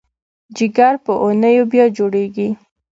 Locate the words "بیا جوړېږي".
1.71-2.49